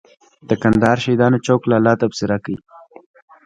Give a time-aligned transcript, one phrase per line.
[0.47, 2.59] د کندهار شهیدانو چوک لالا تبصره کوي.